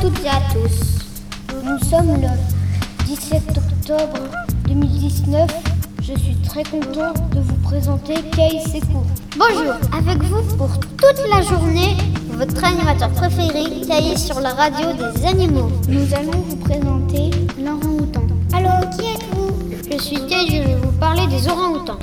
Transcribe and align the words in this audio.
toutes 0.00 0.24
et 0.24 0.28
à 0.28 0.40
tous. 0.52 0.98
Nous 1.64 1.78
sommes 1.88 2.20
le 2.20 2.28
17 3.06 3.42
octobre 3.56 4.18
2019. 4.68 5.50
Je 6.02 6.18
suis 6.18 6.36
très 6.36 6.62
content 6.64 7.12
de 7.34 7.40
vous 7.40 7.56
présenter 7.62 8.14
Kay 8.34 8.60
Sekou. 8.60 9.02
Bonjour, 9.36 9.74
avec 9.96 10.22
vous 10.24 10.42
pour 10.56 10.78
toute 10.78 11.22
la 11.30 11.42
journée, 11.42 11.96
votre 12.32 12.62
animateur 12.64 13.10
préféré, 13.10 13.64
Kay 13.86 14.16
sur 14.16 14.40
la 14.40 14.54
radio 14.54 14.86
des 14.92 15.26
animaux. 15.26 15.70
Nous 15.88 16.14
allons 16.14 16.42
vous 16.48 16.56
présenter 16.56 17.30
l'orang-outan. 17.58 18.22
Alors, 18.52 18.90
qui 18.90 19.06
êtes-vous? 19.06 19.50
Je 19.90 19.98
suis 20.02 20.26
Kay, 20.26 20.46
je 20.50 20.62
vais 20.62 20.76
vous 20.76 20.92
parler 20.92 21.26
des 21.28 21.48
orang-outans. 21.48 21.98